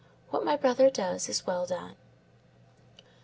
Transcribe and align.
What 0.31 0.43
my 0.43 0.57
brother 0.57 0.89
does 0.89 1.29
is 1.29 1.45
well 1.45 1.67
done." 1.67 1.95